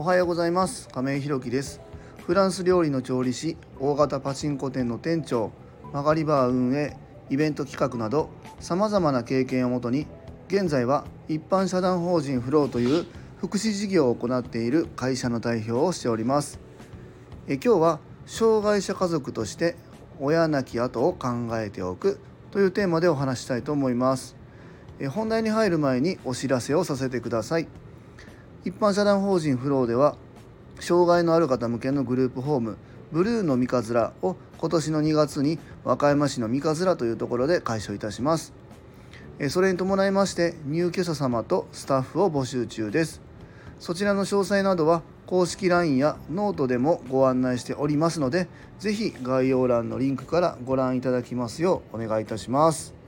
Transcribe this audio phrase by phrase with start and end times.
[0.00, 0.88] おはようございます。
[0.88, 1.78] 亀井弘樹です。
[2.26, 5.52] フランス料理の調理師大型パチンコ店の店長
[5.92, 6.96] 曲がりバー運営
[7.28, 10.06] イベント企画などさまざまな経験をもとに
[10.48, 13.04] 現在は一般社団法人フローという
[13.36, 16.58] 福祉事業を行っている会社の代表をしております。
[17.46, 19.76] え今日は障害者家族として
[20.18, 21.28] 親亡き後を考
[21.58, 22.20] えておく
[22.52, 24.34] というテーマでお話したいと思います。
[24.98, 27.68] え本題に入る前にお知らせをさせてください。
[28.62, 30.16] 一般社団法人フローでは
[30.80, 32.76] 障害のある方向けのグループホーム
[33.10, 38.52] ブルーの三葛を今年の2月に和歌山市の三葛というところで開所いたします。
[39.48, 43.22] それに伴いまして入居者様とスタッフを募集中です。
[43.78, 48.46] そちらの詳細などは公式 LINE やノートでもご案内しておりますので
[48.78, 52.99] 是非概要欄のリンクからご覧いただきますようお願いいたします。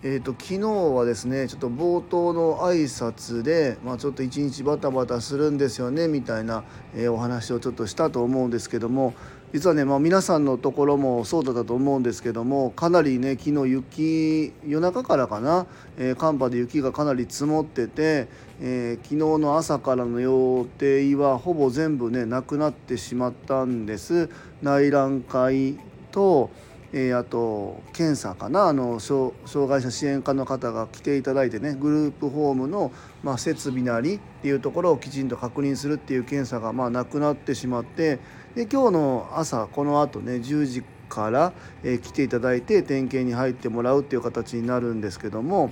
[0.00, 6.62] えーと、昨日はですねちょっと冒頭の挨拶で、まあ、ちょっと一日バタバタするんですよねみたいな、
[6.94, 9.14] えー、お話をちょっとしたと思うんですけども
[9.52, 18.28] 実はね、まあ、皆さんのところもそうだったと思うんですけどもかなりね昨日雪夜中からかな、えー、寒波で雪がかなり積もってて、
[18.60, 24.30] えー、昨日の朝からの予定はほぼ全部ねなくなってしまったんです。
[24.62, 25.76] 内覧会
[26.12, 26.50] と
[26.92, 29.32] えー、あと検査かなあの障
[29.68, 38.18] 害者支援課の方が来ていただいてねグループホームの、まあ、設備なりっていうところをきちんと確認するっていう検査がまあなくなってしまって
[38.54, 45.70] で今日の朝このあとね10時から、えー、来ていただいて点検に入ってもらうっていう形になるんですけども。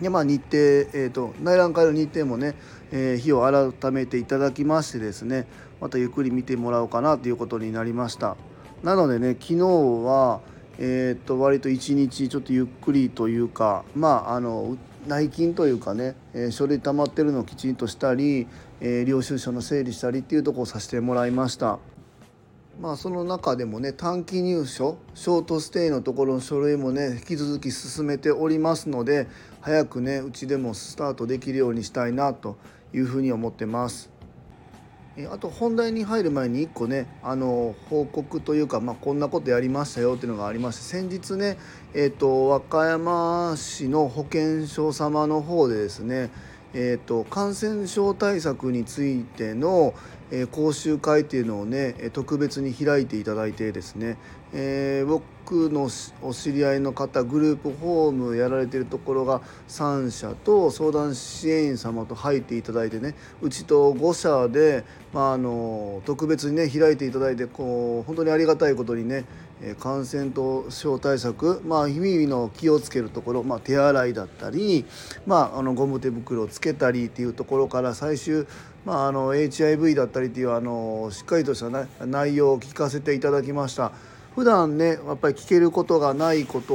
[0.00, 2.54] でまあ、日程、えーと、内覧会の日程もね、
[2.92, 5.46] えー、日を改めていただきましてですね
[5.80, 8.36] またゆっくり見てもらおうかなということになりました。
[8.86, 10.40] なのでね昨日は、
[10.78, 14.76] えー、っと割と一日ちょっとゆっくりというかまああの
[15.08, 18.46] 内勤というかね、えー、書類溜まってるのをきちんとしたり、
[18.80, 21.80] えー、領収書の整理したりっていうとこをさせてもらいました。
[22.80, 29.26] まあその中でもね短期入所ショートステイのところの書類もね引き続き進めておりますので
[29.62, 32.56] 早くねうちでもスタートできるようにしたいなと
[32.94, 34.15] いうふうに思ってます。
[35.24, 41.56] あと本題に入る前に1個ねあの報告というか、まあ、こんなことやりましたよっていうのがありまして先日ね、
[41.94, 46.30] えーと、和歌山市の保健所様の方でですね、
[46.74, 49.94] えーと、感染症対策についての、
[50.30, 54.16] えー、講習会っていうのをね特別に開いていただいてですね、
[54.52, 55.88] えー、僕の
[56.22, 69.24] お知り合いの方グループホームやられてるところが3社と相談支援員様と入っていただいてねうちと5社で、まあ、あの特別にね開いていただいてこう本当にありがたいことにね
[69.80, 70.32] 感染
[70.68, 74.84] 症対策、まあ、日々の気をつけるところ、まあ、手洗いだったり、
[75.26, 78.46] まあ、あのゴム手袋をつけたりっていうところから最終、
[78.86, 83.92] まあ、あの HIV だったりっていうあのしっかりとした、内容を聞かせていただきました。
[84.36, 86.74] 普段ねやっぱり聞けることがないこと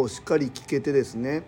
[0.00, 1.42] をしっかり聞けてですね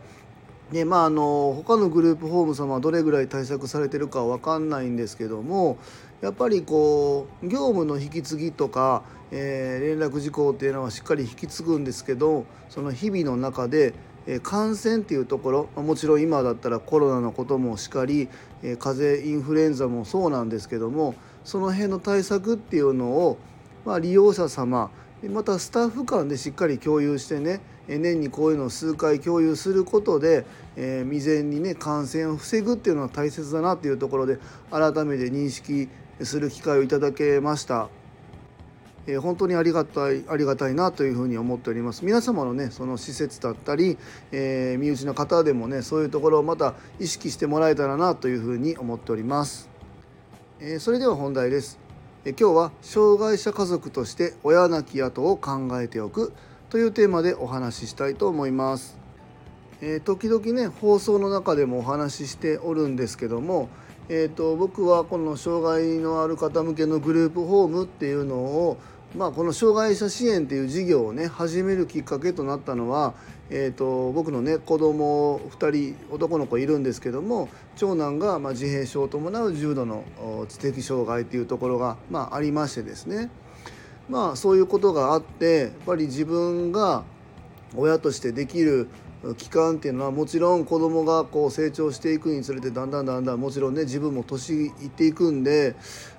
[0.72, 5.78] でまああの他のグループホーム様はどれぐらい対策されてるかは分かんないんですけども
[6.22, 13.94] やっぱりこう業務の引き継ぎとか、えー、連絡事項っていうのはしっかり引き継ぐんですけどその日々の中で
[14.42, 18.28] 感染っていうところもちろん今だったらコロナのこともしかり
[18.78, 21.14] 風邪インフルエンザもそうなんですけども
[21.44, 23.38] その辺の対策っていうのを、
[23.84, 24.90] まあ、利用者様
[25.30, 30.46] またスタッフ間でしっかり共有してね年にこういうのを数回共有することで、
[30.76, 34.38] えー、未然にね感染を防ぐっていうのは大切だなっていうところで
[34.70, 35.88] 改めて認識
[36.22, 37.88] する機会をいただけました。
[39.06, 42.04] えー、本当にありがたいありがたいなというふうに思っております。
[42.04, 43.98] 皆様のねその施設だったり、
[44.32, 49.68] えー、身内の方でもねそういうところをまた意識してもらえたらなというふうに思っております、
[50.60, 51.78] えー、それでは本題です。
[52.26, 56.32] え今日は障害者家族として親亡き後を考えておく
[56.70, 58.98] というテーマでお話ししたいと思います。
[59.82, 63.68] えー、時々ね放送の中でもお話ししておるんですけども、
[64.08, 68.78] えーと僕はこの障害のある方向けのグループホームっていうのを
[69.16, 73.14] まあ、この障害者支援っていう事業をね始めるきっかけとなったのは、
[73.48, 80.04] えーと、僕のね子供2人男の子いるんですけども長男がま自閉症を伴う重度の
[80.48, 83.30] 知的障害っていうところが、まあ、ありましてですね。
[84.08, 87.04] まあそういうことがあってやっぱり自分が
[87.76, 88.88] 親としてできる
[89.38, 95.76] 期間っていうのはもちろん子供がこう成長していくにつれてだんだんだんだんもちろんね自分も年いっていくんで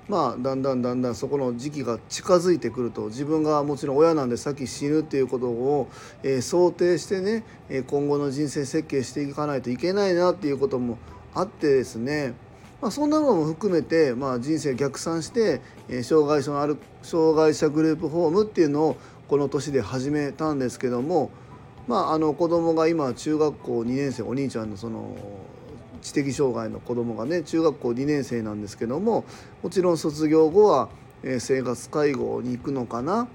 [0.08, 5.88] まあだんだんだんだんそこの時期が近づいてくると自分がもちろん親なんで先死ぬっていうことを、
[6.24, 7.44] え、想定してね
[7.88, 10.98] 今後の人生設計していかないといけないなっていうことも
[11.36, 12.34] あってですね
[12.82, 18.98] まあ、そんなのも含めて、まあ、人生逆算して、え、障害者のある障害者グループホームっていうのを
[19.28, 21.32] この年で始めたんですけども、
[21.88, 25.16] まあ、あの子供が今中学校2年生お兄ちゃんのその
[26.02, 29.24] 知的障害の子供がね中学校2年生なんですけども
[29.62, 30.90] もちろん卒業後は、
[31.40, 33.28] 生活介護に行くのかな？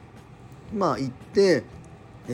[0.73, 1.64] まあ行って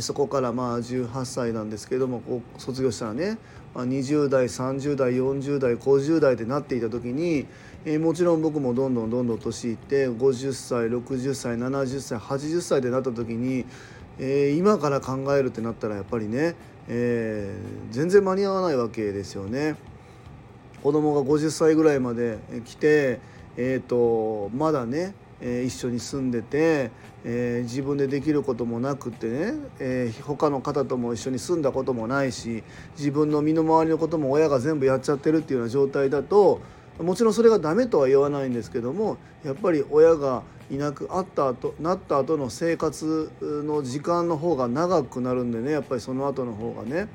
[0.01, 2.23] そこからまあ18歳なんですけども
[2.59, 3.39] 卒業したらね
[3.75, 7.47] 20代30代40代50代でなっていた時に、
[7.99, 13.67] もちろん僕もどんどんどんどん年いって50歳60歳70歳80歳でなった時に、
[14.19, 16.55] えー、今から考えるってなったらやっぱりね、
[16.89, 19.77] えー、全然間に合わないわけですよね。
[20.83, 23.21] 子供が50歳ぐらいまで来て、
[23.57, 26.91] えーとまだねえー、一緒に住んでて、
[27.25, 32.63] えー、自分でできることもなくてね、えー、他の方とも一緒に住んだこともないし
[32.97, 36.61] 自分の身の回りのことも親が全部やっちゃってるっていうような状態だと
[36.99, 47.09] もちろんそれがダメとは言わないんですけどもやっぱり親がいなくあった後なった後の生活の時間の方が長くなるんでねやっぱりその後の方がね。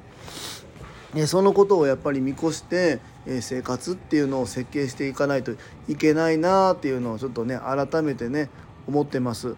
[1.28, 3.02] そのことをやっぱり見越して
[3.42, 5.52] 生活っていうのを設計していかないと
[5.90, 8.50] いけないなっていうのをちょっとね改めてね
[8.88, 9.56] 思ってます。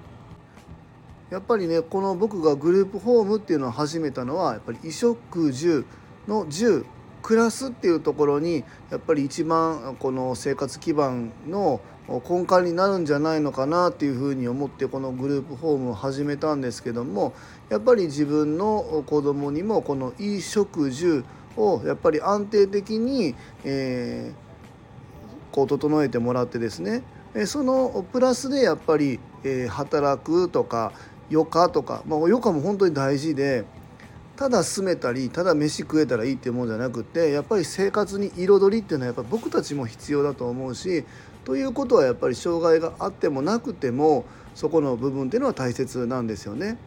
[1.29, 5.85] やっぱりねこの僕がグループホームっていうのを始めたのはやっぱり衣食住
[6.27, 6.85] の住
[7.23, 17.33] 暮らすっていうところにやっぱり一番この生活基盤の根幹になるんじゃないのかなっていうふうに思ってこのグループホームを始めたんですけども
[17.69, 21.23] やっぱり自分の子供にもこの衣食住
[21.55, 27.03] をやっぱり安定的に、えー、こう整えてもらってですね
[27.45, 30.91] そのプラスでやっぱり、え、働くとか
[31.31, 33.65] 余暇とか、まあ、余暇も本当に大事で
[34.35, 41.06] ただ住めたりただ飯食えたらいいっていうもんじゃなくてやっぱり生活に彩りっていうのはやっぱ僕たちも必要だと思うし
[41.45, 44.25] ということはやっぱり障害があってもなくても
[44.56, 46.77] そこの部分っていうのは大切なんですよね。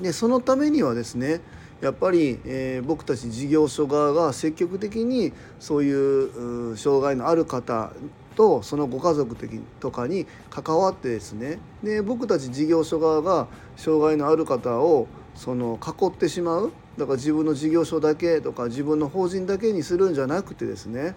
[0.00, 1.40] でそのためにはですね
[1.80, 7.92] やっぱり、えー、僕たち事業所側が積極的にそういう障害のある方
[8.36, 21.14] とそのご家族的とかに関わってですねで僕たち事業所側が障害のある方をその囲ってしまうだから自分の事業所だけとか自分の法人だけにするんじゃなくてですね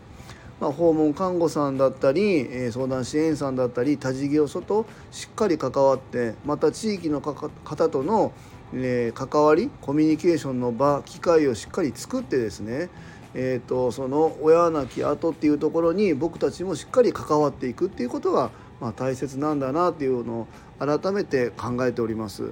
[0.61, 8.31] まあ、訪問看護さんだったり、え相談支援さんだったり他事業所としっかり関わってまた地域の方との
[8.75, 12.89] え、関わりコミュニケーションの場機会をしっかり作ってですね
[13.35, 22.51] えーと、その親亡き後っていうところに僕たちもしっかり関わっていくっていうことが、まあ、大切なんだなっていうのを改めて考えております。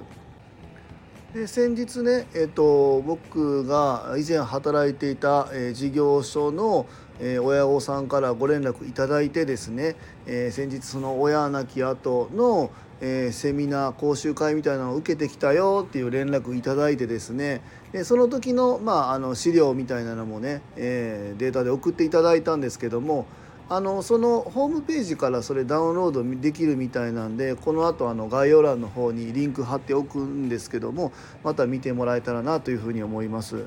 [1.34, 6.84] で先日ね、えーと、僕が以前働いていた、えー、事業所の、
[7.20, 9.96] えー、親御さんからご連絡いただいてですね、
[10.26, 12.70] えー、先日その親亡き後の、
[13.00, 17.62] えー、セミナー講習会みたいなのを受けてきたよっていう連絡いただいてですね
[17.92, 23.24] でその時の,、まあ、あの資料みたいなのもね、えー、データで送っていただいたんですけども
[23.74, 31.10] あのそのホームページからそれダウンロードできるみたいなんでこの後あの概要欄の方にリンク貼っておくんですけども
[31.42, 33.64] また見てもらえたらなというふうに思います。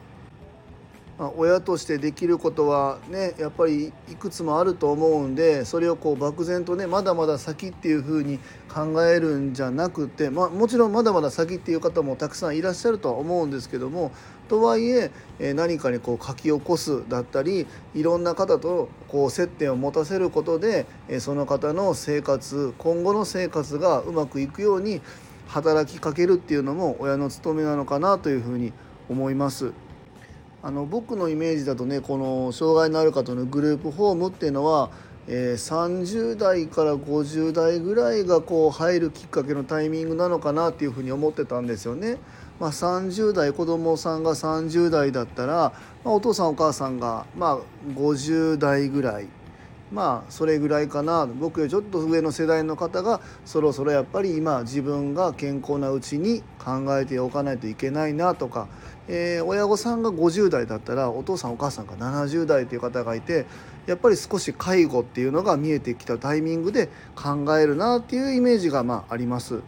[1.18, 14.12] まあ、親としてできることはねやっぱりいくつもあると思うんでそれをこう漠然とねまだまだ先っていうふうに考えるんじゃなくて、まあ、もちろんまだまだ先っていう方もたくさんいらっしゃるとは思うんですけども
[14.50, 20.86] とはいええ何かにこう書き起こすだったりいろんな方とこう接点を持たせることで
[21.20, 25.02] その方の生活今後の生活がうまくいくように
[25.48, 28.74] 働きかけるっていうのも親の務めなのかなというふうに
[29.10, 29.72] 思います。
[30.66, 34.90] あの僕のイメージだとねこの障害のある方のグループホームっていうのは、
[35.28, 42.18] えー、30代から50代ぐらいがこう入るきっかけのタイミングなのかなっていうふうに思ってたんですよね。
[42.60, 45.72] まあ、30代子供さんが30代だったら、
[46.04, 47.60] まあ、お父さんお母さんがまあ
[47.94, 49.28] 50代ぐらい
[49.92, 58.68] まあそれぐらいかな僕よりちょっと上の世代の方がそろそろやっぱり今自分が健康なうちに考えておかないといけないなとか、
[59.08, 63.46] えー、親御さんが50代だったらお父さんお母さんが70代という方がいて
[63.86, 69.62] やっぱり少し介護っていうのが見えてきたタイミングで考えるなっていうイメージがまああります。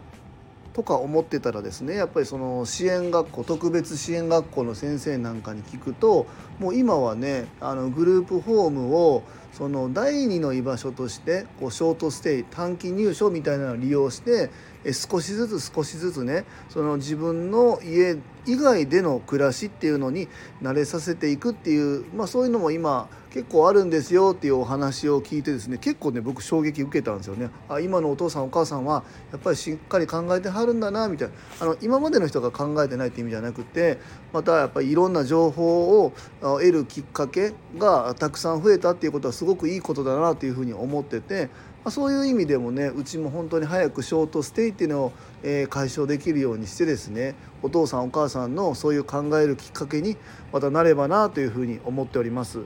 [0.78, 6.28] とか思ってたらですねやっぱりその支援学校特別支援学校の先生なんかに聞くと
[6.60, 9.24] もう今はねあのグループホームを
[9.54, 14.50] その第2の居場所としてこうショートステイ短期入所みたいなのを利用して
[14.84, 20.30] え少しずつ少しずつねその自分の家以外での暮らしっていうのに
[20.62, 27.50] 慣れさせていくっていう、まあ、そういうのも今結構あるんですよっていうお話を聞いてですね結構ね僕衝撃受けたんですよね。
[27.68, 31.34] あ今のお父さんお母さんはやっぱりしっかり考えてはるんだなみたいな。
[31.60, 34.00] あの今までの人が考えてないって意味じゃなくて
[34.32, 36.14] またやっぱりいろんな情報を
[36.56, 41.50] 得るきっかけがたくさん増えたっていうことはすごくいいことだなというふうに思ってて
[41.88, 50.18] まあ、そういう意味でもねうちも本当に早くショートステイっていうのを、えー、解消できるようにしてですねお父さんお母さんのそういう考えるきっかけに
[50.52, 52.60] またなればなというふうに思っております。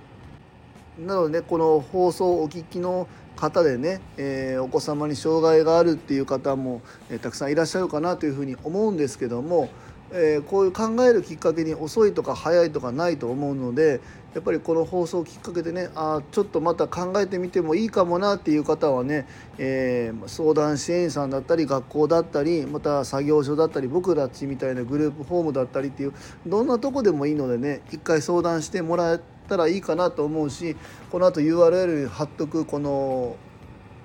[0.97, 9.69] なので、ね、この放送をお聞きの方でね、えー、お子様に障害があるっていう方も、えー、たくさんいらっしゃるかなというふうに思うんですけども
[10.13, 14.01] えー、こういう考えるきっかけに遅いとか早いとかないと思うので
[14.33, 19.27] やっぱりこの放送きっかけでねあちょっとまた考えてみてもいいかもなっていう方はね、
[19.57, 26.13] えー、相談支援員さんだったり学校だったりまた作業所だったり僕たちみたいなグループホームだったりっていう
[26.45, 30.75] どんなとこでもいいのでね一回相談してもらえたらいいかなと思うし
[31.09, 33.35] このあと URL に貼っとくこの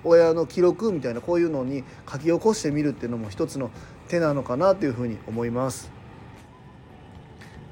[0.03, 3.71] 親の記録みたいなこういうのに書き起こしてみるっていうのも一つの
[4.07, 5.96] 手なのかなというふうに思います。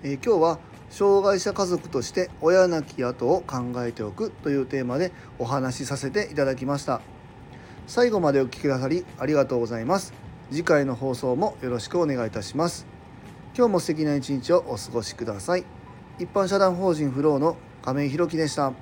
[0.03, 0.59] えー、今日は
[0.89, 7.01] 障害者家族として親亡き後を考えておくというテーマでお話しさせていただきました。
[7.87, 10.13] 最後までお聴きくださりありがとうございます。
[10.51, 12.85] 次回の放送もよろしくお願いいたします。
[13.57, 15.65] 今日も素敵な一日をお過ごしください。
[16.19, 18.73] 一般社団法人フローの亀井弘樹でした。